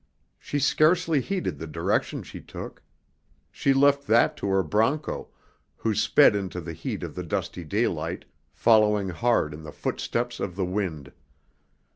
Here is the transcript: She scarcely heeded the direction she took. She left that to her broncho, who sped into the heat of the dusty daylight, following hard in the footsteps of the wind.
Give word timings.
She 0.39 0.57
scarcely 0.57 1.21
heeded 1.21 1.59
the 1.59 1.67
direction 1.67 2.23
she 2.23 2.41
took. 2.41 2.81
She 3.51 3.71
left 3.71 4.07
that 4.07 4.35
to 4.37 4.47
her 4.47 4.63
broncho, 4.63 5.27
who 5.77 5.93
sped 5.93 6.35
into 6.35 6.59
the 6.59 6.73
heat 6.73 7.03
of 7.03 7.13
the 7.13 7.21
dusty 7.21 7.63
daylight, 7.63 8.25
following 8.51 9.09
hard 9.09 9.53
in 9.53 9.61
the 9.61 9.71
footsteps 9.71 10.39
of 10.39 10.55
the 10.55 10.65
wind. 10.65 11.11